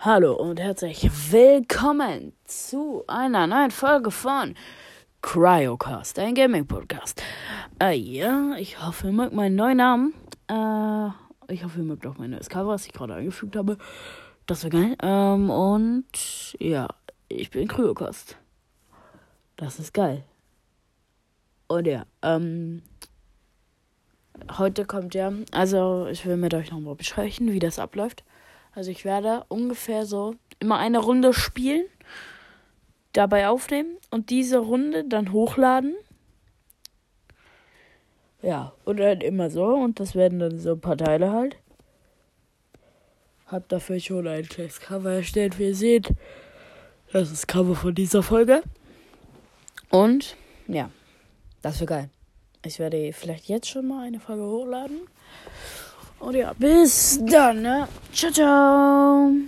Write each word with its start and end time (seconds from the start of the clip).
Hallo 0.00 0.34
und 0.34 0.60
herzlich 0.60 1.10
willkommen 1.32 2.32
zu 2.44 3.02
einer 3.08 3.48
neuen 3.48 3.72
Folge 3.72 4.12
von 4.12 4.54
Cryocast, 5.22 6.20
ein 6.20 6.36
Gaming-Podcast. 6.36 7.20
Äh, 7.82 7.96
ja, 7.96 8.54
ich 8.58 8.80
hoffe, 8.80 9.08
ihr 9.08 9.12
mögt 9.12 9.32
meinen 9.32 9.56
neuen 9.56 9.78
Namen. 9.78 10.14
Äh, 10.46 11.08
ich 11.52 11.64
hoffe, 11.64 11.78
ihr 11.78 11.84
mögt 11.84 12.06
auch 12.06 12.16
mein 12.16 12.30
neues 12.30 12.48
Cover, 12.48 12.68
was 12.68 12.86
ich 12.86 12.92
gerade 12.92 13.14
eingefügt 13.14 13.56
habe. 13.56 13.76
Das 14.46 14.62
wäre 14.62 14.70
geil. 14.70 14.96
Ähm, 15.02 15.50
und 15.50 16.06
ja, 16.60 16.86
ich 17.28 17.50
bin 17.50 17.66
Cryocast. 17.66 18.36
Das 19.56 19.80
ist 19.80 19.92
geil. 19.92 20.22
Und 21.66 21.88
ja, 21.88 22.06
ähm, 22.22 22.82
heute 24.58 24.84
kommt 24.84 25.16
ja, 25.16 25.32
also 25.50 26.06
ich 26.06 26.24
will 26.24 26.36
mit 26.36 26.54
euch 26.54 26.70
nochmal 26.70 26.94
besprechen, 26.94 27.50
wie 27.50 27.58
das 27.58 27.80
abläuft. 27.80 28.22
Also 28.74 28.90
ich 28.90 29.04
werde 29.04 29.44
ungefähr 29.48 30.06
so 30.06 30.34
immer 30.60 30.78
eine 30.78 30.98
Runde 30.98 31.32
spielen, 31.32 31.86
dabei 33.12 33.48
aufnehmen 33.48 33.96
und 34.10 34.30
diese 34.30 34.58
Runde 34.58 35.04
dann 35.04 35.32
hochladen. 35.32 35.96
Ja, 38.42 38.72
und 38.84 38.98
dann 38.98 39.20
immer 39.20 39.50
so 39.50 39.66
und 39.66 39.98
das 39.98 40.14
werden 40.14 40.38
dann 40.38 40.58
so 40.58 40.72
ein 40.72 40.80
paar 40.80 40.96
Teile 40.96 41.32
halt. 41.32 41.56
Hab 43.46 43.68
dafür 43.68 43.98
schon 43.98 44.26
ein 44.26 44.46
kleines 44.46 44.80
Cover 44.80 45.12
erstellt, 45.12 45.58
wie 45.58 45.68
ihr 45.68 45.74
seht. 45.74 46.10
Das 47.12 47.22
ist 47.22 47.32
das 47.32 47.46
Cover 47.46 47.74
von 47.74 47.94
dieser 47.94 48.22
Folge. 48.22 48.62
Und 49.90 50.36
ja, 50.66 50.90
das 51.62 51.80
wird 51.80 51.90
geil. 51.90 52.10
Ich 52.64 52.78
werde 52.78 53.12
vielleicht 53.12 53.48
jetzt 53.48 53.68
schon 53.68 53.88
mal 53.88 54.06
eine 54.06 54.20
Folge 54.20 54.44
hochladen. 54.44 55.00
Und 56.28 56.34
ja, 56.34 56.52
bis 56.58 57.18
dann. 57.24 57.62
Ne? 57.62 57.88
Ciao, 58.12 58.30
ciao. 58.30 59.32